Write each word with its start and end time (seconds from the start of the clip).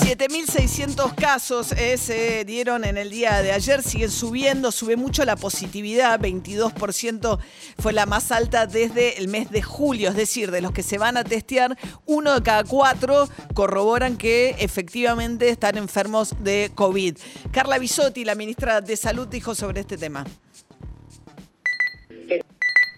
7.600 0.00 1.14
casos 1.14 1.72
eh, 1.72 1.96
se 1.96 2.44
dieron 2.44 2.84
en 2.84 2.96
el 2.96 3.10
día 3.10 3.42
de 3.42 3.52
ayer, 3.52 3.82
siguen 3.82 4.10
subiendo, 4.10 4.70
sube 4.70 4.96
mucho 4.96 5.24
la 5.24 5.36
positividad, 5.36 6.20
22% 6.20 7.38
fue 7.78 7.92
la 7.92 8.06
más 8.06 8.30
alta 8.30 8.66
desde 8.66 9.18
el 9.18 9.28
mes 9.28 9.50
de 9.50 9.60
julio, 9.60 10.10
es 10.10 10.16
decir, 10.16 10.50
de 10.50 10.60
los 10.60 10.72
que 10.72 10.82
se 10.82 10.98
van 10.98 11.16
a 11.16 11.24
testear, 11.24 11.76
uno 12.06 12.34
de 12.34 12.42
cada 12.42 12.64
cuatro 12.64 13.28
corroboran 13.54 14.16
que 14.16 14.54
efectivamente 14.60 15.48
están 15.48 15.76
enfermos 15.76 16.42
de 16.42 16.70
COVID. 16.74 17.16
Carla 17.50 17.78
Bisotti, 17.78 18.24
la 18.24 18.34
ministra 18.34 18.80
de 18.80 18.96
Salud, 18.96 19.26
dijo 19.26 19.54
sobre 19.54 19.80
este 19.80 19.96
tema. 19.98 20.24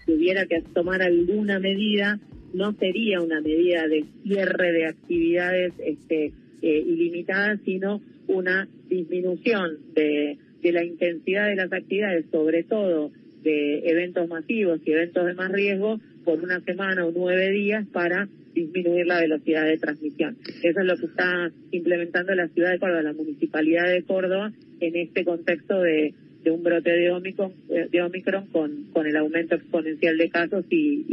Si 0.05 0.13
hubiera 0.13 0.45
que 0.45 0.61
tomar 0.61 1.01
alguna 1.01 1.59
medida, 1.59 2.19
no 2.53 2.73
sería 2.73 3.21
una 3.21 3.41
medida 3.41 3.87
de 3.87 4.05
cierre 4.23 4.71
de 4.71 4.87
actividades 4.87 5.73
este, 5.79 6.33
eh, 6.61 6.83
ilimitada, 6.85 7.57
sino 7.65 8.01
una 8.27 8.67
disminución 8.89 9.77
de, 9.93 10.37
de 10.61 10.71
la 10.71 10.83
intensidad 10.83 11.47
de 11.47 11.55
las 11.55 11.71
actividades, 11.71 12.25
sobre 12.31 12.63
todo 12.63 13.11
de 13.43 13.79
eventos 13.89 14.27
masivos 14.29 14.79
y 14.85 14.91
eventos 14.91 15.25
de 15.25 15.33
más 15.33 15.51
riesgo, 15.51 15.99
por 16.23 16.39
una 16.43 16.59
semana 16.61 17.05
o 17.05 17.11
nueve 17.11 17.49
días 17.51 17.85
para 17.91 18.27
disminuir 18.53 19.07
la 19.07 19.19
velocidad 19.19 19.65
de 19.65 19.77
transmisión. 19.77 20.37
Eso 20.61 20.79
es 20.79 20.85
lo 20.85 20.95
que 20.97 21.05
está 21.05 21.51
implementando 21.71 22.35
la 22.35 22.47
ciudad 22.49 22.71
de 22.71 22.79
Córdoba, 22.79 23.01
la 23.01 23.13
municipalidad 23.13 23.89
de 23.89 24.03
Córdoba, 24.03 24.51
en 24.79 24.95
este 24.95 25.23
contexto 25.23 25.79
de 25.81 26.13
de 26.43 26.51
un 26.51 26.63
brote 26.63 26.91
de 26.91 27.11
Omicron, 27.11 28.47
con, 28.51 28.85
con 28.93 29.05
el 29.07 29.15
aumento 29.15 29.55
exponencial 29.55 30.17
de 30.17 30.29
casos 30.29 30.65
y, 30.69 31.05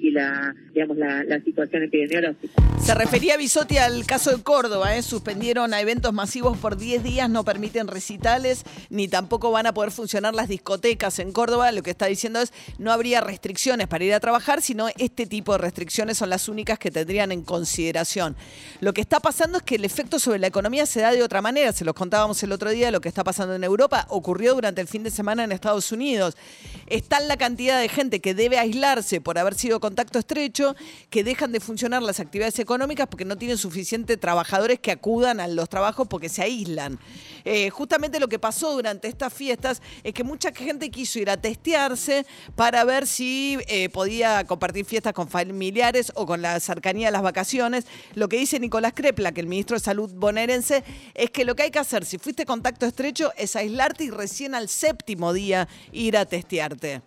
y, 0.00 0.10
la, 0.10 0.54
digamos, 0.72 0.96
la, 0.96 1.40
situación 1.44 1.82
epidemiológica. 1.84 2.62
Se 2.80 2.94
refería 2.94 3.36
Bisotti 3.36 3.78
al 3.78 4.04
caso 4.06 4.36
de 4.36 4.42
Córdoba, 4.42 4.96
¿eh? 4.96 5.02
suspendieron 5.02 5.72
a 5.74 5.80
eventos 5.80 6.12
masivos 6.12 6.58
por 6.58 6.76
10 6.76 7.02
días, 7.02 7.30
no 7.30 7.44
permiten 7.44 7.88
recitales, 7.88 8.64
ni 8.90 9.08
tampoco 9.08 9.50
van 9.50 9.66
a 9.66 9.72
poder 9.74 9.90
funcionar 9.90 10.34
las 10.34 10.48
discotecas 10.48 11.18
en 11.18 11.32
Córdoba. 11.32 11.72
Lo 11.72 11.82
que 11.82 11.90
está 11.90 12.06
diciendo 12.06 12.40
es 12.40 12.52
no 12.78 12.92
habría 12.92 13.20
restricciones 13.20 13.88
para 13.88 14.04
ir 14.04 14.14
a 14.14 14.20
trabajar, 14.20 14.60
sino 14.60 14.88
este 14.98 15.26
tipo 15.26 15.52
de 15.52 15.58
restricciones 15.58 16.18
son 16.18 16.30
las 16.30 16.48
únicas 16.48 16.78
que 16.78 16.90
tendrían 16.90 17.32
en 17.32 17.42
consideración. 17.42 18.36
Lo 18.80 18.92
que 18.92 19.00
está 19.00 19.20
pasando 19.20 19.58
es 19.58 19.64
que 19.64 19.76
el 19.76 19.84
efecto 19.84 20.18
sobre 20.18 20.38
la 20.38 20.46
economía 20.46 20.86
se 20.86 21.00
da 21.00 21.12
de 21.12 21.22
otra 21.22 21.40
manera, 21.40 21.72
se 21.72 21.84
los 21.84 21.94
contábamos 21.94 22.42
el 22.42 22.52
otro 22.52 22.70
día, 22.70 22.90
lo 22.90 23.00
que 23.00 23.08
está 23.08 23.24
pasando 23.24 23.54
en 23.54 23.64
Europa 23.64 24.06
ocurrió 24.10 24.54
durante 24.54 24.73
el 24.80 24.88
fin 24.88 25.02
de 25.02 25.10
semana 25.10 25.44
en 25.44 25.52
Estados 25.52 25.92
Unidos. 25.92 26.36
Está 26.86 27.20
la 27.20 27.36
cantidad 27.36 27.80
de 27.80 27.88
gente 27.88 28.20
que 28.20 28.34
debe 28.34 28.58
aislarse 28.58 29.20
por 29.20 29.38
haber 29.38 29.54
sido 29.54 29.80
contacto 29.80 30.18
estrecho, 30.18 30.74
que 31.10 31.24
dejan 31.24 31.52
de 31.52 31.60
funcionar 31.60 32.02
las 32.02 32.20
actividades 32.20 32.58
económicas 32.58 33.06
porque 33.08 33.24
no 33.24 33.36
tienen 33.36 33.58
suficientes 33.58 34.18
trabajadores 34.20 34.80
que 34.80 34.90
acudan 34.90 35.40
a 35.40 35.48
los 35.48 35.68
trabajos 35.68 36.06
porque 36.08 36.28
se 36.28 36.42
aíslan. 36.42 36.98
Eh, 37.44 37.70
justamente 37.70 38.20
lo 38.20 38.28
que 38.28 38.38
pasó 38.38 38.72
durante 38.72 39.08
estas 39.08 39.32
fiestas 39.32 39.82
es 40.02 40.14
que 40.14 40.24
mucha 40.24 40.52
gente 40.52 40.90
quiso 40.90 41.18
ir 41.18 41.30
a 41.30 41.36
testearse 41.36 42.26
para 42.54 42.84
ver 42.84 43.06
si 43.06 43.58
eh, 43.68 43.88
podía 43.88 44.44
compartir 44.44 44.84
fiestas 44.84 45.12
con 45.12 45.28
familiares 45.28 46.12
o 46.14 46.26
con 46.26 46.42
la 46.42 46.58
cercanía 46.60 47.08
de 47.08 47.12
las 47.12 47.22
vacaciones. 47.22 47.86
Lo 48.14 48.28
que 48.28 48.38
dice 48.38 48.58
Nicolás 48.58 48.92
Crepla, 48.94 49.32
que 49.32 49.40
el 49.40 49.46
ministro 49.46 49.76
de 49.76 49.80
Salud 49.80 50.10
bonaerense, 50.14 50.84
es 51.14 51.30
que 51.30 51.44
lo 51.44 51.54
que 51.54 51.64
hay 51.64 51.70
que 51.70 51.78
hacer 51.78 52.04
si 52.04 52.18
fuiste 52.18 52.46
contacto 52.46 52.86
estrecho 52.86 53.32
es 53.36 53.56
aislarte 53.56 54.04
y 54.04 54.10
recién 54.10 54.54
al 54.54 54.63
séptimo 54.68 55.32
día 55.32 55.68
ir 55.92 56.16
a 56.16 56.24
testearte? 56.24 57.02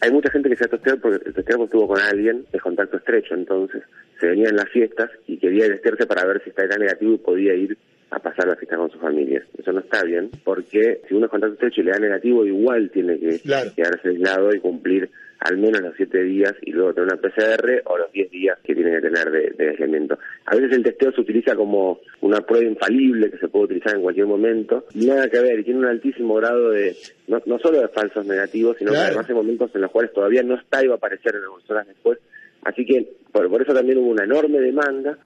Hay 0.00 0.12
mucha 0.12 0.30
gente 0.30 0.48
que 0.48 0.56
se 0.56 0.64
ha 0.64 0.68
testeado 0.68 1.00
porque 1.00 1.26
el 1.26 1.34
testeado 1.34 1.64
estuvo 1.64 1.88
con 1.88 2.00
alguien 2.00 2.46
de 2.52 2.60
contacto 2.60 2.98
estrecho, 2.98 3.34
entonces 3.34 3.82
se 4.20 4.28
venía 4.28 4.48
en 4.48 4.56
las 4.56 4.68
fiestas 4.68 5.10
y 5.26 5.38
quería 5.38 5.66
testearse 5.66 6.06
para 6.06 6.24
ver 6.24 6.42
si 6.42 6.50
estaba 6.50 6.76
negativo 6.76 7.14
y 7.14 7.18
podía 7.18 7.54
ir 7.54 7.76
a 8.10 8.18
pasar 8.20 8.48
la 8.48 8.56
fiesta 8.56 8.76
con 8.76 8.90
sus 8.90 9.00
familias. 9.00 9.44
Eso 9.58 9.72
no 9.72 9.80
está 9.80 10.02
bien, 10.04 10.30
porque 10.44 11.02
si 11.08 11.14
uno 11.14 11.26
es 11.26 11.30
contacto 11.30 11.54
estrecho 11.54 11.80
y 11.80 11.84
le 11.84 11.90
da 11.90 11.98
negativo, 11.98 12.46
igual 12.46 12.90
tiene 12.90 13.18
que 13.18 13.40
quedarse 13.74 14.08
aislado 14.08 14.54
y 14.54 14.60
cumplir 14.60 15.10
al 15.40 15.56
menos 15.56 15.80
los 15.80 15.94
siete 15.96 16.22
días 16.22 16.54
y 16.62 16.72
luego 16.72 16.94
tener 16.94 17.12
una 17.12 17.20
PCR 17.20 17.82
o 17.84 17.98
los 17.98 18.12
diez 18.12 18.30
días 18.30 18.58
que 18.64 18.74
tiene 18.74 18.92
que 18.92 19.00
tener 19.00 19.30
de, 19.30 19.50
de 19.50 19.70
aislamiento. 19.70 20.18
A 20.46 20.56
veces 20.56 20.72
el 20.72 20.82
testeo 20.82 21.12
se 21.12 21.20
utiliza 21.20 21.54
como 21.54 22.00
una 22.20 22.40
prueba 22.40 22.66
infalible 22.66 23.30
que 23.30 23.38
se 23.38 23.48
puede 23.48 23.66
utilizar 23.66 23.94
en 23.94 24.02
cualquier 24.02 24.26
momento. 24.26 24.84
Nada 24.94 25.28
que 25.28 25.40
ver, 25.40 25.60
y 25.60 25.64
tiene 25.64 25.80
un 25.80 25.86
altísimo 25.86 26.34
grado 26.34 26.70
de, 26.70 26.96
no, 27.28 27.40
no 27.46 27.58
solo 27.58 27.80
de 27.80 27.88
falsos 27.88 28.26
negativos, 28.26 28.76
sino 28.78 28.92
que 28.92 28.98
además 28.98 29.28
hay 29.28 29.34
momentos 29.34 29.70
en 29.74 29.82
los 29.82 29.90
cuales 29.90 30.12
todavía 30.12 30.42
no 30.42 30.56
está 30.56 30.82
y 30.84 30.88
va 30.88 30.94
a 30.94 30.96
aparecer 30.98 31.34
en 31.36 31.42
algunas 31.42 31.70
horas 31.70 31.86
después. 31.86 32.18
Así 32.64 32.84
que 32.84 33.08
por, 33.30 33.48
por 33.48 33.62
eso 33.62 33.72
también 33.72 33.98
hubo 33.98 34.10
una 34.10 34.24
enorme 34.24 34.58
demanda 34.60 35.18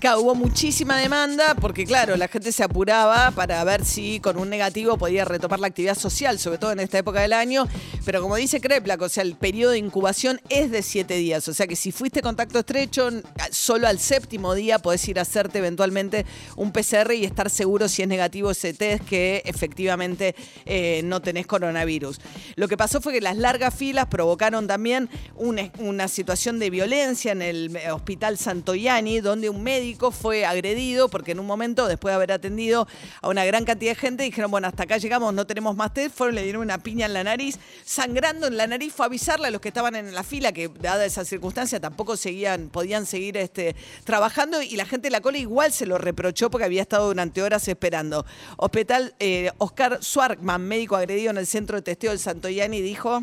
hubo 0.00 0.34
muchísima 0.34 0.96
demanda 0.98 1.54
porque, 1.54 1.84
claro, 1.84 2.16
la 2.16 2.26
gente 2.26 2.52
se 2.52 2.64
apuraba 2.64 3.30
para 3.32 3.62
ver 3.64 3.84
si 3.84 4.18
con 4.20 4.38
un 4.38 4.48
negativo 4.48 4.96
podía 4.96 5.26
retomar 5.26 5.60
la 5.60 5.66
actividad 5.66 5.96
social, 5.96 6.38
sobre 6.38 6.58
todo 6.58 6.72
en 6.72 6.80
esta 6.80 6.98
época 6.98 7.20
del 7.20 7.34
año. 7.34 7.68
Pero 8.04 8.22
como 8.22 8.36
dice 8.36 8.60
Kreplak, 8.60 9.02
o 9.02 9.08
sea, 9.08 9.22
el 9.22 9.36
periodo 9.36 9.72
de 9.72 9.78
incubación 9.78 10.40
es 10.48 10.70
de 10.70 10.82
siete 10.82 11.14
días. 11.14 11.46
O 11.48 11.54
sea 11.54 11.66
que 11.66 11.76
si 11.76 11.92
fuiste 11.92 12.22
contacto 12.22 12.60
estrecho, 12.60 13.10
solo 13.50 13.88
al 13.88 13.98
séptimo 13.98 14.54
día 14.54 14.78
podés 14.78 15.06
ir 15.06 15.18
a 15.18 15.22
hacerte 15.22 15.58
eventualmente 15.58 16.24
un 16.56 16.72
PCR 16.72 17.12
y 17.12 17.24
estar 17.24 17.50
seguro 17.50 17.86
si 17.86 18.02
es 18.02 18.08
negativo 18.08 18.50
ese 18.50 18.72
test 18.72 19.04
que 19.04 19.42
efectivamente 19.44 20.34
eh, 20.64 21.02
no 21.04 21.20
tenés 21.20 21.46
coronavirus. 21.46 22.20
Lo 22.56 22.68
que 22.68 22.78
pasó 22.78 23.02
fue 23.02 23.12
que 23.12 23.20
las 23.20 23.36
largas 23.36 23.74
filas 23.74 24.06
provocaron 24.06 24.66
también 24.66 25.10
una, 25.36 25.70
una 25.78 26.08
situación 26.08 26.58
de 26.58 26.70
violencia 26.70 27.32
en 27.32 27.42
el 27.42 27.78
hospital 27.92 28.38
Santoyani, 28.38 29.20
donde 29.20 29.50
un 29.50 29.62
médico 29.62 29.89
fue 30.10 30.44
agredido 30.44 31.08
porque 31.08 31.32
en 31.32 31.40
un 31.40 31.46
momento, 31.46 31.86
después 31.88 32.12
de 32.12 32.16
haber 32.16 32.32
atendido 32.32 32.86
a 33.20 33.28
una 33.28 33.44
gran 33.44 33.64
cantidad 33.64 33.92
de 33.92 33.96
gente, 33.96 34.24
dijeron, 34.24 34.50
bueno, 34.50 34.68
hasta 34.68 34.84
acá 34.84 34.98
llegamos, 34.98 35.34
no 35.34 35.46
tenemos 35.46 35.76
más 35.76 35.92
test, 35.92 36.14
fueron, 36.16 36.34
le 36.34 36.42
dieron 36.42 36.62
una 36.62 36.78
piña 36.78 37.06
en 37.06 37.12
la 37.12 37.24
nariz, 37.24 37.58
sangrando 37.84 38.46
en 38.46 38.56
la 38.56 38.66
nariz, 38.66 38.92
fue 38.92 39.06
a 39.06 39.08
avisarle 39.08 39.48
a 39.48 39.50
los 39.50 39.60
que 39.60 39.68
estaban 39.68 39.96
en 39.96 40.14
la 40.14 40.22
fila 40.22 40.52
que 40.52 40.68
dada 40.68 41.04
esa 41.04 41.24
circunstancia 41.24 41.80
tampoco 41.80 42.16
seguían, 42.16 42.68
podían 42.68 43.06
seguir 43.06 43.36
este, 43.36 43.74
trabajando 44.04 44.62
y 44.62 44.76
la 44.76 44.84
gente 44.84 45.08
de 45.08 45.12
la 45.12 45.20
cola 45.20 45.38
igual 45.38 45.72
se 45.72 45.86
lo 45.86 45.98
reprochó 45.98 46.50
porque 46.50 46.64
había 46.64 46.82
estado 46.82 47.08
durante 47.08 47.42
horas 47.42 47.66
esperando. 47.68 48.24
Hospital 48.56 49.14
eh, 49.18 49.50
Oscar 49.58 50.02
Swarkman, 50.02 50.62
médico 50.62 50.96
agredido 50.96 51.30
en 51.30 51.38
el 51.38 51.46
centro 51.46 51.76
de 51.76 51.82
testeo 51.82 52.10
del 52.10 52.18
Santoyani, 52.18 52.80
dijo... 52.80 53.22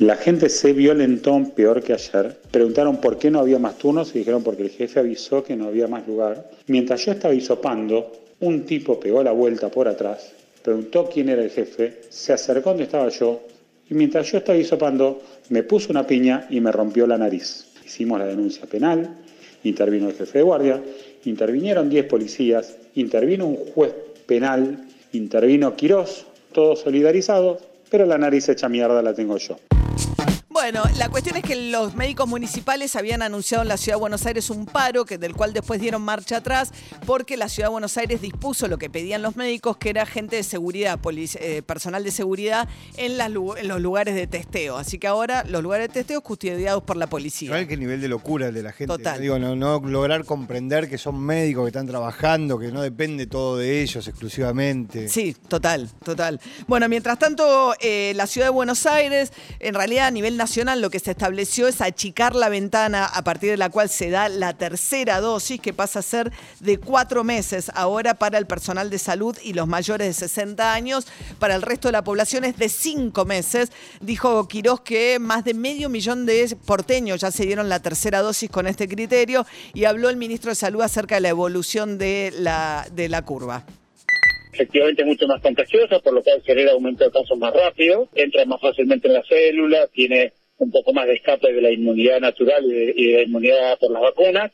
La 0.00 0.16
gente 0.16 0.48
se 0.48 0.72
violentó 0.72 1.38
peor 1.54 1.82
que 1.82 1.92
ayer. 1.92 2.34
Preguntaron 2.50 3.02
por 3.02 3.18
qué 3.18 3.30
no 3.30 3.38
había 3.38 3.58
más 3.58 3.76
turnos 3.76 4.14
y 4.14 4.20
dijeron 4.20 4.42
porque 4.42 4.62
el 4.62 4.70
jefe 4.70 4.98
avisó 4.98 5.44
que 5.44 5.54
no 5.54 5.66
había 5.66 5.88
más 5.88 6.08
lugar. 6.08 6.50
Mientras 6.68 7.04
yo 7.04 7.12
estaba 7.12 7.34
hisopando, 7.34 8.10
un 8.40 8.64
tipo 8.64 8.98
pegó 8.98 9.22
la 9.22 9.32
vuelta 9.32 9.68
por 9.68 9.88
atrás, 9.88 10.32
preguntó 10.62 11.10
quién 11.12 11.28
era 11.28 11.44
el 11.44 11.50
jefe, 11.50 12.00
se 12.08 12.32
acercó 12.32 12.70
donde 12.70 12.84
estaba 12.84 13.10
yo 13.10 13.42
y 13.90 13.92
mientras 13.92 14.32
yo 14.32 14.38
estaba 14.38 14.56
hisopando 14.56 15.20
me 15.50 15.64
puso 15.64 15.90
una 15.90 16.06
piña 16.06 16.46
y 16.48 16.62
me 16.62 16.72
rompió 16.72 17.06
la 17.06 17.18
nariz. 17.18 17.66
Hicimos 17.84 18.18
la 18.18 18.24
denuncia 18.24 18.64
penal, 18.64 19.18
intervino 19.64 20.08
el 20.08 20.14
jefe 20.14 20.38
de 20.38 20.44
guardia, 20.44 20.82
intervinieron 21.26 21.90
10 21.90 22.06
policías, 22.06 22.74
intervino 22.94 23.46
un 23.46 23.56
juez 23.56 23.92
penal, 24.24 24.82
intervino 25.12 25.76
Quirós, 25.76 26.24
todos 26.52 26.80
solidarizados, 26.80 27.58
pero 27.90 28.06
la 28.06 28.16
nariz 28.16 28.48
hecha 28.48 28.70
mierda 28.70 29.02
la 29.02 29.12
tengo 29.12 29.36
yo. 29.36 29.58
Bueno, 30.62 30.82
la 30.98 31.08
cuestión 31.08 31.38
es 31.38 31.42
que 31.42 31.56
los 31.56 31.94
médicos 31.94 32.28
municipales 32.28 32.94
habían 32.94 33.22
anunciado 33.22 33.62
en 33.62 33.68
la 33.68 33.78
Ciudad 33.78 33.96
de 33.96 34.00
Buenos 34.00 34.26
Aires 34.26 34.50
un 34.50 34.66
paro, 34.66 35.06
que, 35.06 35.16
del 35.16 35.34
cual 35.34 35.54
después 35.54 35.80
dieron 35.80 36.02
marcha 36.02 36.36
atrás, 36.36 36.70
porque 37.06 37.38
la 37.38 37.48
Ciudad 37.48 37.68
de 37.68 37.72
Buenos 37.72 37.96
Aires 37.96 38.20
dispuso 38.20 38.68
lo 38.68 38.76
que 38.76 38.90
pedían 38.90 39.22
los 39.22 39.36
médicos, 39.36 39.78
que 39.78 39.88
era 39.88 40.04
gente 40.04 40.36
de 40.36 40.42
seguridad, 40.42 41.00
eh, 41.06 41.62
personal 41.62 42.04
de 42.04 42.10
seguridad 42.10 42.68
en, 42.98 43.16
los 43.16 43.80
lugares 43.80 44.14
de 44.14 44.26
testeo. 44.26 44.76
Así 44.76 44.98
que 44.98 45.06
ahora 45.06 45.44
los 45.44 45.62
lugares 45.62 45.88
de 45.88 45.94
testeo 45.94 46.20
custodiados 46.20 46.82
por 46.82 46.98
la 46.98 47.06
policía. 47.06 47.48
¿Sabes 47.48 47.66
qué 47.66 47.78
nivel 47.78 48.02
de 48.02 48.08
locura 48.08 48.52
de 48.52 48.62
la 48.62 48.72
gente? 48.72 48.94
Total. 48.94 49.18
Digo, 49.18 49.38
no, 49.38 49.56
no 49.56 49.80
lograr 49.80 50.26
comprender 50.26 50.90
que 50.90 50.98
son 50.98 51.18
médicos 51.18 51.64
que 51.64 51.68
están 51.68 51.86
trabajando, 51.86 52.58
que 52.58 52.70
no 52.70 52.82
depende 52.82 53.26
todo 53.26 53.56
de 53.56 53.80
ellos 53.80 54.06
exclusivamente. 54.06 55.08
Sí, 55.08 55.34
total, 55.48 55.88
total. 56.04 56.38
Bueno, 56.68 56.86
mientras 56.86 57.18
tanto, 57.18 57.74
eh, 57.80 58.12
la 58.14 58.26
Ciudad 58.26 58.48
de 58.48 58.52
Buenos 58.52 58.84
Aires, 58.84 59.32
en 59.58 59.72
realidad 59.72 60.08
a 60.08 60.10
nivel 60.10 60.36
nacional, 60.36 60.49
lo 60.56 60.90
que 60.90 60.98
se 60.98 61.12
estableció 61.12 61.68
es 61.68 61.80
achicar 61.80 62.34
la 62.34 62.48
ventana 62.48 63.06
a 63.06 63.22
partir 63.22 63.50
de 63.50 63.56
la 63.56 63.70
cual 63.70 63.88
se 63.88 64.10
da 64.10 64.28
la 64.28 64.52
tercera 64.52 65.20
dosis, 65.20 65.60
que 65.60 65.72
pasa 65.72 66.00
a 66.00 66.02
ser 66.02 66.32
de 66.58 66.78
cuatro 66.78 67.22
meses 67.22 67.70
ahora 67.72 68.14
para 68.14 68.36
el 68.36 68.46
personal 68.46 68.90
de 68.90 68.98
salud 68.98 69.36
y 69.44 69.52
los 69.52 69.68
mayores 69.68 70.08
de 70.08 70.12
60 70.12 70.74
años. 70.74 71.06
Para 71.38 71.54
el 71.54 71.62
resto 71.62 71.86
de 71.86 71.92
la 71.92 72.02
población 72.02 72.44
es 72.44 72.56
de 72.58 72.68
cinco 72.68 73.24
meses. 73.24 73.70
Dijo 74.00 74.48
Quirós 74.48 74.80
que 74.80 75.20
más 75.20 75.44
de 75.44 75.54
medio 75.54 75.88
millón 75.88 76.26
de 76.26 76.56
porteños 76.66 77.20
ya 77.20 77.30
se 77.30 77.46
dieron 77.46 77.68
la 77.68 77.80
tercera 77.80 78.20
dosis 78.20 78.50
con 78.50 78.66
este 78.66 78.88
criterio 78.88 79.46
y 79.72 79.84
habló 79.84 80.08
el 80.08 80.16
ministro 80.16 80.50
de 80.50 80.56
Salud 80.56 80.82
acerca 80.82 81.14
de 81.14 81.20
la 81.20 81.28
evolución 81.28 81.96
de 81.96 82.32
la, 82.36 82.88
de 82.92 83.08
la 83.08 83.22
curva 83.22 83.64
efectivamente 84.52 85.04
mucho 85.04 85.26
más 85.26 85.40
contagiosa, 85.40 86.00
por 86.00 86.12
lo 86.12 86.22
cual 86.22 86.42
genera 86.44 86.72
aumento 86.72 87.04
de 87.04 87.10
casos 87.10 87.38
más 87.38 87.54
rápido, 87.54 88.08
entra 88.14 88.44
más 88.44 88.60
fácilmente 88.60 89.08
en 89.08 89.14
la 89.14 89.22
célula, 89.22 89.86
tiene 89.88 90.32
un 90.60 90.70
poco 90.70 90.92
más 90.92 91.06
de 91.06 91.14
escape 91.14 91.52
de 91.52 91.60
la 91.60 91.70
inmunidad 91.70 92.20
natural 92.20 92.64
y 92.64 93.06
de, 93.06 93.16
la 93.16 93.22
inmunidad 93.22 93.78
por 93.78 93.90
las 93.90 94.02
vacunas, 94.02 94.52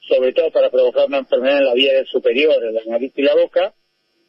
sobre 0.00 0.32
todo 0.32 0.50
para 0.50 0.70
provocar 0.70 1.06
una 1.06 1.18
enfermedad 1.18 1.58
en 1.58 1.64
la 1.64 1.74
vía 1.74 2.04
superior, 2.06 2.64
en 2.64 2.74
la 2.74 2.80
nariz 2.86 3.12
y 3.16 3.22
la 3.22 3.34
boca, 3.34 3.74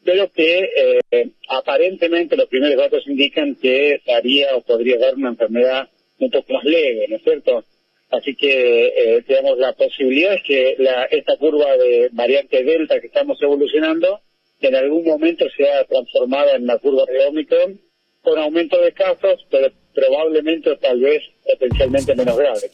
pero 0.04 0.32
que 0.32 0.70
eh, 1.12 1.30
aparentemente 1.48 2.36
los 2.36 2.48
primeros 2.48 2.78
datos 2.78 3.08
indican 3.08 3.56
que 3.56 4.02
daría 4.06 4.56
o 4.56 4.62
podría 4.62 4.98
dar 4.98 5.16
una 5.16 5.30
enfermedad 5.30 5.88
un 6.20 6.32
poco 6.32 6.54
más 6.54 6.64
leve, 6.64 7.06
¿no 7.08 7.18
es 7.18 7.24
cierto? 7.24 7.64
Así 8.10 8.36
que, 8.36 8.88
eh, 8.88 9.24
digamos, 9.28 9.60
la 9.60 9.74
posibilidad 9.74 10.34
es 10.34 10.42
que 10.44 10.76
la, 10.80 11.06
esta 11.06 11.38
curva 11.38 11.78
de 11.78 12.10
variante 12.12 12.64
Delta 12.64 13.00
que 13.00 13.08
estamos 13.08 13.40
evolucionando 13.42 14.20
en 14.62 14.76
algún 14.76 15.06
momento 15.06 15.46
sea 15.56 15.86
transformada 15.86 16.56
en 16.56 16.64
una 16.64 16.80
curva 16.80 17.06
de 17.06 17.26
Omicron 17.28 17.80
con 18.22 18.38
aumento 18.40 18.82
de 18.82 18.94
casos, 18.94 19.46
pero 19.50 19.72
probablemente 20.00 20.76
tal 20.78 21.00
vez 21.00 21.24
potencialmente 21.46 22.16
menos 22.16 22.38
grave 22.38 22.70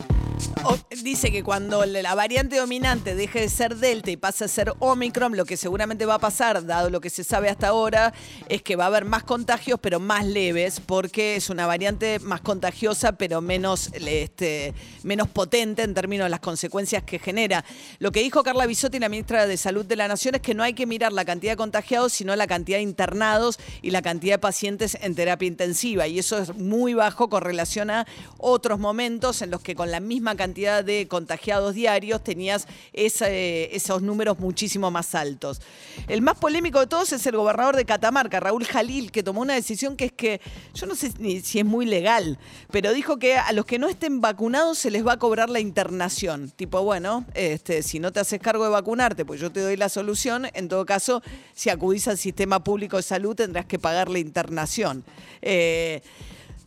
dice 1.04 1.32
que 1.32 1.44
cuando 1.44 1.86
la 1.86 2.16
variante 2.16 2.58
dominante 2.58 3.16
deje 3.16 3.42
de 3.42 3.50
ser 3.50 3.76
Delta 3.76 4.12
y 4.12 4.18
pase 4.18 4.46
a 4.46 4.48
ser 4.48 4.74
Omicron, 4.80 5.36
lo 5.36 5.46
que 5.46 5.58
seguramente 5.58 6.06
va 6.06 6.16
a 6.16 6.20
pasar, 6.20 6.66
dado 6.66 6.90
lo 6.90 7.02
que 7.02 7.10
se 7.10 7.24
sabe 7.24 7.50
hasta 7.50 7.68
ahora, 7.68 8.14
es 8.50 8.62
que 8.62 8.76
va 8.76 8.86
a 8.86 8.88
haber 8.88 9.06
más 9.06 9.24
contagios, 9.24 9.80
pero 9.82 10.00
más 10.00 10.26
leves, 10.26 10.80
porque 10.80 11.36
es 11.36 11.50
una 11.50 11.68
variante 11.68 12.20
más 12.20 12.42
contagiosa, 12.42 13.14
pero 13.14 13.42
menos, 13.42 13.92
este, 13.94 14.74
menos 15.04 15.28
potente 15.28 15.84
en 15.84 15.94
términos 15.94 16.26
de 16.26 16.30
las 16.30 16.40
consecuencias 16.40 17.04
que 17.04 17.20
genera. 17.20 17.64
Lo 18.00 18.12
que 18.12 18.22
dijo 18.22 18.44
Carla 18.44 18.66
Bisotti, 18.66 19.00
la 19.00 19.10
ministra 19.10 19.48
de 19.48 19.58
Salud 19.58 19.86
de 19.86 19.96
la 19.96 20.08
Nación, 20.08 20.36
es 20.36 20.42
que 20.42 20.54
no 20.54 20.64
hay 20.64 20.74
que 20.74 20.86
mirar 20.86 21.14
la 21.14 21.26
cantidad 21.26 21.54
de 21.54 21.58
contagiados, 21.58 22.14
sino 22.14 22.36
la 22.36 22.48
cantidad 22.48 22.78
de 22.78 22.84
internados 22.84 23.60
y 23.82 23.92
la 23.92 24.02
cantidad 24.02 24.36
de 24.36 24.40
pacientes 24.40 24.98
en 25.02 25.16
terapia 25.16 25.48
intensiva. 25.48 26.08
Y 26.08 26.20
eso 26.20 26.38
es 26.40 26.56
muy 26.56 26.94
bajo 26.94 27.30
con 27.30 27.42
relación 27.42 27.90
a 27.90 28.08
otros 28.38 28.80
momentos 28.80 29.42
en 29.42 29.52
los 29.52 29.62
que 29.62 29.76
con 29.76 29.92
la 29.92 30.00
misma 30.00 30.36
cantidad 30.36 30.55
de 30.56 31.08
contagiados 31.10 31.76
diarios, 31.76 32.24
tenías 32.24 32.68
esos 32.94 34.02
números 34.02 34.40
muchísimo 34.40 34.90
más 34.90 35.14
altos. 35.14 35.62
El 36.08 36.22
más 36.22 36.38
polémico 36.38 36.80
de 36.80 36.88
todos 36.88 37.12
es 37.12 37.26
el 37.28 37.36
gobernador 37.36 37.76
de 37.76 37.86
Catamarca, 37.86 38.40
Raúl 38.40 38.66
Jalil, 38.66 39.12
que 39.12 39.22
tomó 39.22 39.42
una 39.42 39.54
decisión 39.54 39.98
que 39.98 40.06
es 40.06 40.12
que, 40.14 40.42
yo 40.74 40.86
no 40.86 40.96
sé 40.96 41.12
si 41.44 41.60
es 41.60 41.66
muy 41.66 41.86
legal, 41.86 42.40
pero 42.72 42.94
dijo 42.94 43.18
que 43.18 43.38
a 43.38 43.52
los 43.52 43.66
que 43.66 43.78
no 43.80 43.90
estén 43.90 44.22
vacunados 44.22 44.78
se 44.78 44.92
les 44.92 45.06
va 45.06 45.14
a 45.14 45.20
cobrar 45.20 45.50
la 45.50 45.60
internación. 45.60 46.52
Tipo, 46.56 46.82
bueno, 46.84 47.26
este, 47.34 47.84
si 47.84 48.00
no 48.00 48.14
te 48.14 48.22
haces 48.22 48.40
cargo 48.40 48.64
de 48.64 48.70
vacunarte, 48.70 49.26
pues 49.26 49.42
yo 49.42 49.52
te 49.52 49.60
doy 49.60 49.76
la 49.76 49.90
solución. 49.90 50.48
En 50.54 50.70
todo 50.70 50.86
caso, 50.86 51.22
si 51.54 51.70
acudís 51.70 52.08
al 52.08 52.18
sistema 52.18 52.64
público 52.64 52.98
de 52.98 53.04
salud, 53.04 53.36
tendrás 53.36 53.66
que 53.66 53.78
pagar 53.78 54.10
la 54.10 54.20
internación. 54.20 55.04
Eh, 55.42 56.02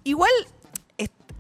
igual 0.05 0.31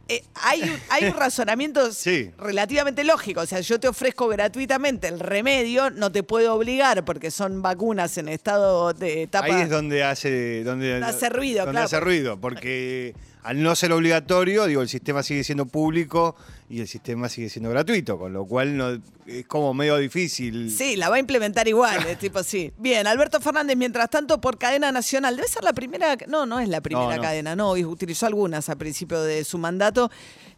eh, 0.09 0.25
hay, 0.35 0.63
un, 0.63 0.77
hay 0.89 1.05
un 1.05 1.15
razonamiento 1.19 1.91
relativamente 2.39 3.05
lógico. 3.05 3.43
O 3.43 3.47
sea, 3.47 3.61
yo 3.61 3.79
te 3.79 3.89
ofrezco 3.89 4.27
gratuitamente 4.29 5.07
el 5.07 5.21
remedio, 5.21 5.91
no 5.91 6.11
te 6.11 6.23
puedo 6.23 6.55
obligar 6.55 7.05
porque 7.05 7.31
son 7.31 7.61
vacunas 7.61 8.17
en 8.17 8.29
estado 8.29 8.95
de 8.95 9.23
etapa. 9.23 9.47
Ahí 9.47 9.63
es 9.63 9.71
donde 9.71 10.03
hace, 10.03 10.65
donde, 10.65 10.95
hace 11.05 11.29
ruido, 11.29 11.67
donde 11.67 11.83
hace 11.83 12.01
ruido, 12.01 12.41
porque 12.41 13.15
al 13.43 13.63
no 13.63 13.75
ser 13.75 13.93
obligatorio, 13.93 14.67
digo, 14.67 14.83
el 14.83 14.89
sistema 14.89 15.23
sigue 15.23 15.45
siendo 15.45 15.67
público 15.67 16.37
y 16.71 16.81
el 16.81 16.89
sistema 16.89 17.29
sigue 17.29 17.49
siendo 17.49 17.71
gratuito, 17.71 18.19
con 18.19 18.33
lo 18.33 18.45
cual 18.45 18.77
no, 18.77 19.01
es 19.27 19.47
como 19.47 19.73
medio 19.73 19.97
difícil. 19.97 20.71
Sí, 20.71 20.97
la 20.97 21.09
va 21.09 21.17
a 21.17 21.19
implementar 21.19 21.67
igual, 21.69 22.07
es 22.07 22.19
tipo 22.19 22.43
sí. 22.43 22.73
Bien, 22.79 23.07
Alberto 23.07 23.41
Fernández, 23.41 23.77
mientras 23.77 24.11
tanto, 24.11 24.41
por 24.41 24.59
cadena 24.59 24.93
nacional, 24.93 25.37
debe 25.37 25.49
ser 25.49 25.65
la 25.65 25.73
primera, 25.73 26.17
no, 26.27 26.47
no 26.47 26.59
es 26.61 26.69
la 26.69 26.81
primera 26.81 27.19
cadena, 27.21 27.57
no, 27.57 27.73
utilizó 27.73 28.27
algunas 28.27 28.69
a 28.69 28.77
principio 28.77 29.23
de 29.23 29.45
su 29.45 29.59
mandato. 29.59 30.11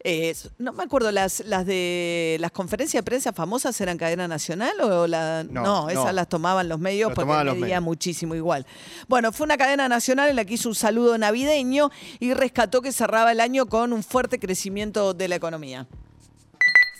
Eh, 0.02 0.34
no 0.56 0.72
me 0.72 0.82
acuerdo, 0.82 1.12
las, 1.12 1.40
las 1.40 1.66
de 1.66 2.38
las 2.40 2.50
conferencias 2.52 3.00
de 3.00 3.04
prensa 3.04 3.34
famosas 3.34 3.78
eran 3.82 3.98
cadena 3.98 4.26
nacional 4.26 4.72
o 4.80 5.06
la. 5.06 5.44
No, 5.44 5.90
esas 5.90 6.14
las 6.14 6.26
tomaban 6.26 6.70
los 6.70 6.80
medios 6.80 7.12
porque 7.14 7.30
medía 7.54 7.82
muchísimo 7.82 8.34
igual. 8.34 8.66
Bueno, 9.08 9.30
fue 9.30 9.44
una 9.44 9.58
cadena 9.58 9.90
nacional 9.90 10.30
en 10.30 10.36
la 10.36 10.46
que 10.46 10.54
hizo 10.54 10.70
un 10.70 10.74
saludo 10.74 11.18
navideño 11.18 11.90
y 12.18 12.32
rescató 12.32 12.69
que 12.70 12.92
cerraba 12.92 13.32
el 13.32 13.40
año 13.40 13.66
con 13.66 13.92
un 13.92 14.04
fuerte 14.04 14.38
crecimiento 14.38 15.12
de 15.12 15.26
la 15.26 15.34
economía. 15.34 15.88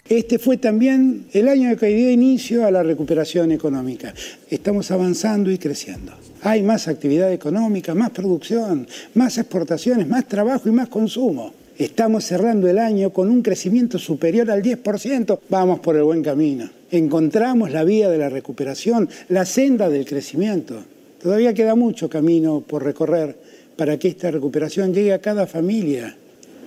Este 0.08 0.40
fue 0.40 0.56
también 0.56 1.28
el 1.32 1.46
año 1.46 1.76
que 1.76 1.87
dio 1.87 2.11
inicio 2.11 2.67
a 2.67 2.72
la 2.72 2.82
recuperación 2.82 3.52
económica. 3.52 4.12
Estamos 4.50 4.90
avanzando 4.90 5.52
y 5.52 5.58
creciendo. 5.58 6.12
Hay 6.43 6.64
más 6.64 6.88
actividad 6.88 7.32
económica, 7.32 7.94
más 7.94 8.11
producción, 8.11 8.88
más 9.14 9.38
exportaciones, 9.38 10.08
más 10.08 10.26
trabajo 10.26 10.69
y 10.69 10.72
más 10.72 10.88
consumo. 10.88 11.52
Estamos 11.78 12.25
cerrando 12.25 12.69
el 12.69 12.78
año 12.78 13.11
con 13.11 13.31
un 13.31 13.40
crecimiento 13.40 14.00
superior 14.00 14.50
al 14.50 14.62
10%. 14.62 15.38
Vamos 15.49 15.78
por 15.78 15.94
el 15.94 16.02
buen 16.02 16.25
camino. 16.25 16.69
Encontramos 16.90 17.70
la 17.70 17.84
vía 17.84 18.11
de 18.11 18.19
la 18.19 18.28
recuperación, 18.28 19.08
la 19.28 19.46
senda 19.46 19.88
del 19.88 20.05
crecimiento. 20.05 20.82
Todavía 21.22 21.55
queda 21.55 21.76
mucho 21.76 22.11
camino 22.11 22.64
por 22.67 22.82
recorrer 22.82 23.37
para 23.81 23.99
que 23.99 24.09
esta 24.09 24.31
recuperación 24.31 24.93
llegue 24.93 25.15
a 25.15 25.23
cada 25.23 25.47
familia 25.47 26.15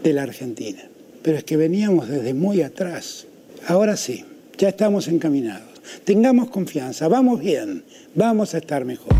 de 0.01 0.13
la 0.13 0.23
Argentina. 0.23 0.79
Pero 1.21 1.37
es 1.37 1.43
que 1.43 1.57
veníamos 1.57 2.09
desde 2.09 2.33
muy 2.33 2.63
atrás. 2.63 3.27
Ahora 3.67 3.97
sí, 3.97 4.25
ya 4.57 4.69
estamos 4.69 5.07
encaminados. 5.07 5.69
Tengamos 6.05 6.49
confianza, 6.49 7.07
vamos 7.07 7.39
bien, 7.39 7.83
vamos 8.15 8.55
a 8.55 8.57
estar 8.57 8.83
mejor. 8.83 9.13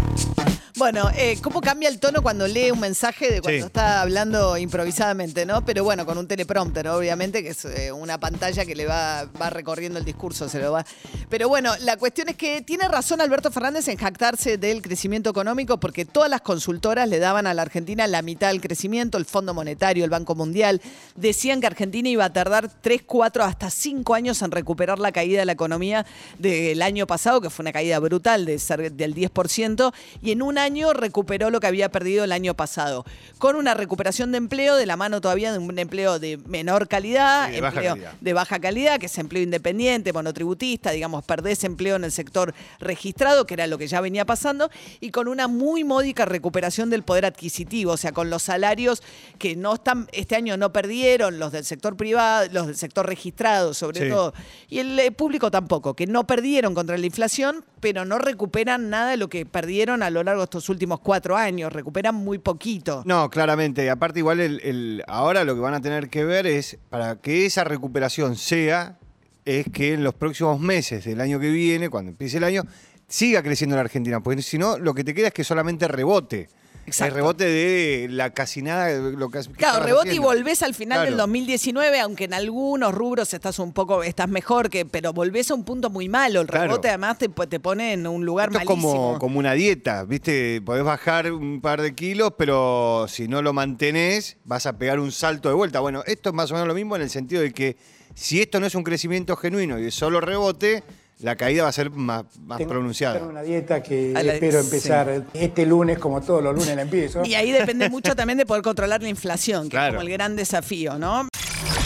Bueno, 0.84 1.10
eh, 1.16 1.38
¿cómo 1.42 1.62
cambia 1.62 1.88
el 1.88 1.98
tono 1.98 2.22
cuando 2.22 2.46
lee 2.46 2.70
un 2.70 2.82
mensaje 2.82 3.32
de 3.32 3.42
cuando 3.42 3.68
está 3.68 4.02
hablando 4.02 4.58
improvisadamente, 4.58 5.46
no? 5.46 5.64
Pero 5.64 5.86
bueno, 5.86 6.06
con 6.06 6.18
un 6.18 6.28
teleprompter, 6.28 6.90
obviamente, 6.90 7.42
que 7.42 7.52
es 7.52 7.64
eh, 7.64 7.94
una 7.94 8.20
pantalla 8.20 8.66
que 8.66 8.76
le 8.76 8.86
va, 8.86 9.24
va 9.42 9.50
recorriendo 9.50 9.98
el 9.98 10.04
discurso, 10.04 10.50
se 10.50 10.60
lo 10.60 10.74
va. 10.74 10.86
Pero 11.30 11.48
bueno, 11.48 11.72
la 11.84 11.96
cuestión 11.96 12.28
es 12.28 12.36
que 12.36 12.62
tiene 12.64 12.90
razón 12.90 13.22
Alberto 13.22 13.50
Fernández 13.50 13.88
en 13.88 13.96
jactarse 13.96 14.58
del 14.58 14.82
crecimiento 14.82 15.30
económico 15.30 15.80
porque 15.80 16.04
todas 16.04 16.30
las 16.30 16.42
consultoras 16.42 17.08
le 17.08 17.20
daban 17.20 17.48
a 17.48 17.54
la 17.54 17.62
Argentina 17.62 18.06
la 18.06 18.22
mitad 18.22 18.50
del 18.50 18.60
crecimiento, 18.60 19.18
el 19.18 19.24
Fondo 19.24 19.54
Monetario, 19.54 20.04
el 20.04 20.10
Banco 20.10 20.36
Mundial, 20.36 20.82
decían 21.16 21.62
que 21.62 21.68
Argentina 21.68 22.10
iba 22.10 22.26
a 22.26 22.34
tardar 22.34 22.70
3, 22.82 23.04
4, 23.06 23.46
hasta 23.46 23.70
5 23.70 24.16
años 24.16 24.42
en 24.42 24.52
recuperar 24.52 25.00
la 25.00 25.14
caída 25.14 25.40
de 25.40 25.46
la 25.46 25.54
economía 25.54 26.06
del 26.40 26.82
año 26.82 27.08
pasado, 27.08 27.40
que 27.40 27.50
fue 27.50 27.64
una 27.64 27.72
caída 27.72 28.00
brutal 28.00 28.46
de 28.46 28.58
del 28.92 29.16
10%, 29.16 29.94
y 30.22 30.32
en 30.32 30.42
una 30.42 30.68
año 30.73 30.73
recuperó 30.94 31.50
lo 31.50 31.60
que 31.60 31.68
había 31.68 31.90
perdido 31.90 32.24
el 32.24 32.32
año 32.32 32.56
pasado, 32.56 33.06
con 33.38 33.56
una 33.56 33.74
recuperación 33.74 34.32
de 34.32 34.38
empleo 34.40 34.76
de 34.76 34.86
la 34.86 34.98
mano 34.98 35.22
todavía 35.22 35.52
de 35.52 35.60
un 35.60 35.78
empleo 35.78 36.20
de 36.20 36.38
menor 36.46 36.88
calidad, 36.88 37.50
de, 37.50 37.58
empleo 37.58 37.64
baja 37.64 37.82
calidad. 37.82 38.14
de 38.20 38.34
baja 38.34 38.60
calidad, 38.60 39.00
que 39.00 39.06
es 39.06 39.18
empleo 39.18 39.44
independiente, 39.44 40.14
monotributista, 40.14 40.92
digamos, 40.92 41.24
perdés 41.26 41.64
empleo 41.64 41.96
en 41.96 42.04
el 42.04 42.12
sector 42.12 42.54
registrado, 42.80 43.46
que 43.46 43.54
era 43.54 43.68
lo 43.68 43.78
que 43.78 43.88
ya 43.88 44.02
venía 44.02 44.26
pasando, 44.26 44.70
y 45.00 45.12
con 45.12 45.28
una 45.28 45.48
muy 45.48 45.84
módica 45.84 46.26
recuperación 46.26 46.90
del 46.90 47.04
poder 47.04 47.26
adquisitivo, 47.26 47.94
o 47.94 47.98
sea, 47.98 48.12
con 48.12 48.30
los 48.30 48.44
salarios 48.44 49.04
que 49.38 49.56
no 49.56 49.76
están, 49.76 50.08
este 50.12 50.36
año 50.36 50.58
no 50.58 50.74
perdieron, 50.74 51.40
los 51.40 51.52
del 51.52 51.66
sector 51.66 51.96
privado, 51.96 52.50
los 52.52 52.68
del 52.68 52.76
sector 52.76 53.06
registrado 53.06 53.74
sobre 53.74 54.10
todo, 54.10 54.34
y 54.70 54.80
el 54.80 55.00
eh, 55.00 55.12
público 55.12 55.52
tampoco, 55.52 55.94
que 55.96 56.08
no 56.08 56.26
perdieron 56.26 56.74
contra 56.74 56.98
la 56.98 57.06
inflación, 57.06 57.64
pero 57.80 58.06
no 58.06 58.18
recuperan 58.18 58.90
nada 58.90 59.12
de 59.12 59.18
lo 59.18 59.30
que 59.30 59.46
perdieron 59.46 60.04
a 60.04 60.10
lo 60.10 60.24
largo 60.24 60.42
de 60.42 60.46
estos 60.54 60.70
últimos 60.70 61.00
cuatro 61.00 61.36
años, 61.36 61.74
recuperan 61.74 62.14
muy 62.14 62.38
poquito. 62.38 63.02
No, 63.06 63.30
claramente. 63.30 63.90
Aparte, 63.90 64.20
igual 64.20 64.40
el, 64.40 65.04
ahora 65.08 65.44
lo 65.44 65.56
que 65.56 65.62
van 65.62 65.74
a 65.74 65.82
tener 65.82 66.10
que 66.10 66.24
ver 66.24 66.46
es, 66.46 66.78
para 66.90 67.16
que 67.16 67.46
esa 67.46 67.64
recuperación 67.64 68.36
sea, 68.36 69.00
es 69.46 69.66
que 69.74 69.94
en 69.94 70.04
los 70.04 70.14
próximos 70.14 70.60
meses 70.60 71.06
del 71.06 71.20
año 71.22 71.40
que 71.40 71.50
viene, 71.50 71.90
cuando 71.90 72.12
empiece 72.12 72.38
el 72.38 72.44
año, 72.44 72.64
siga 73.08 73.42
creciendo 73.42 73.76
la 73.76 73.82
Argentina. 73.82 74.22
Porque 74.22 74.42
si 74.44 74.58
no, 74.58 74.78
lo 74.78 74.94
que 74.94 75.04
te 75.04 75.14
queda 75.14 75.28
es 75.28 75.34
que 75.34 75.44
solamente 75.44 75.88
rebote. 75.88 76.50
Exacto. 76.86 77.14
El 77.14 77.16
rebote 77.16 77.46
de 77.46 78.08
la 78.10 78.32
casi 78.32 78.62
nada. 78.62 78.92
Lo 78.94 79.30
que, 79.30 79.40
Claro, 79.58 79.86
rebote 79.86 80.14
y 80.14 80.20
volvés 80.20 80.62
al 80.64 80.74
final 80.74 80.98
Claro. 80.98 81.10
del 81.12 81.18
2019, 81.18 82.00
aunque 82.02 82.26
en 82.26 82.34
algunos 82.34 82.94
rubros 82.94 83.34
estás 83.34 83.58
un 83.60 83.72
poco, 83.74 84.04
estás 84.04 84.28
mejor, 84.28 84.70
que, 84.70 84.86
pero 84.86 85.14
volvés 85.14 85.50
a 85.52 85.54
un 85.56 85.64
punto 85.64 85.90
muy 85.90 86.10
malo. 86.10 86.42
El 86.42 86.48
Claro. 86.48 86.66
rebote 86.68 86.90
además 86.90 87.18
te, 87.18 87.30
te 87.30 87.60
pone 87.60 87.94
en 87.94 88.06
un 88.06 88.26
lugar 88.26 88.50
Esto 88.50 88.60
es 88.60 88.66
como, 88.66 89.18
como 89.20 89.40
una 89.40 89.54
dieta, 89.54 90.04
¿viste? 90.04 90.62
Podés 90.62 90.84
bajar 90.84 91.32
un 91.32 91.62
par 91.62 91.82
de 91.82 91.96
kilos, 91.96 92.34
pero 92.38 93.06
si 93.08 93.28
no 93.28 93.42
lo 93.42 93.54
mantenés, 93.54 94.38
vas 94.44 94.66
a 94.66 94.78
pegar 94.78 95.00
un 95.00 95.12
salto 95.12 95.50
de 95.50 95.56
vuelta. 95.56 95.80
Bueno, 95.80 96.04
esto 96.06 96.30
es 96.30 96.36
más 96.36 96.52
o 96.52 96.56
menos 96.56 96.68
lo 96.68 96.74
mismo 96.74 96.96
en 96.96 97.02
el 97.04 97.10
sentido 97.10 97.42
de 97.42 97.52
que 97.54 97.78
si 98.14 98.42
esto 98.42 98.60
no 98.60 98.66
es 98.68 98.76
un 98.76 98.84
crecimiento 98.84 99.36
genuino 99.38 99.80
y 99.80 99.86
es 99.88 99.96
solo 99.96 100.20
rebote, 100.22 100.84
la 101.24 101.36
caída 101.38 101.64
va 101.64 101.70
a 101.70 101.72
ser 101.72 101.90
más, 101.90 102.26
más 102.46 102.58
Tengo 102.60 102.70
pronunciada. 102.72 103.20
una 103.24 103.42
dieta 103.42 103.82
que 103.82 104.12
la- 104.14 104.22
espero 104.34 104.60
sí. 104.62 104.66
empezar 104.68 105.24
este 105.34 105.66
lunes, 105.66 105.98
como 105.98 106.22
todos 106.22 106.44
los 106.44 106.54
lunes 106.54 106.76
la 106.76 106.82
empiezo. 106.84 107.24
Y 107.26 107.34
ahí 107.36 107.52
depende 107.52 107.90
mucho 107.90 108.16
también 108.16 108.38
de 108.38 108.46
poder 108.46 108.62
controlar 108.62 109.02
la 109.02 109.10
inflación, 109.10 109.64
que 109.64 109.70
Claro. 109.72 109.88
es 109.88 109.96
como 109.96 110.02
el 110.08 110.10
gran 110.14 110.36
desafío, 110.36 111.00
¿no? 111.00 111.28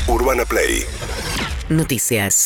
Urbana 0.07 0.43
Play 0.45 0.83
Noticias. 1.69 2.45